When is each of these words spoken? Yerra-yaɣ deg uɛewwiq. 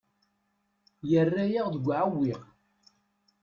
Yerra-yaɣ 1.11 1.67
deg 1.73 1.85
uɛewwiq. 1.87 2.41